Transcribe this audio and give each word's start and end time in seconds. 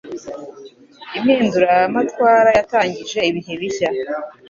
Impinduramatwara 1.17 2.49
yatangije 2.57 3.19
ibihe 3.29 3.53
bishya. 3.61 3.89